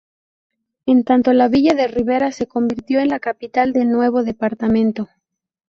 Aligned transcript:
En 0.87 1.03
tanto 1.03 1.31
la 1.31 1.47
villa 1.47 1.75
de 1.75 1.87
Rivera 1.87 2.31
se 2.31 2.47
convirtió 2.47 3.01
en 3.01 3.09
la 3.09 3.19
capital 3.19 3.71
del 3.71 3.91
nuevo 3.91 4.23
departamento. 4.23 5.09